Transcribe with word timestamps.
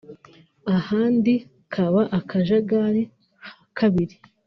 Ahandi 0.77 1.33
kaba 1.73 2.01
(akajagari) 2.19 3.03
ha 3.45 3.51
kabiri 3.77 4.15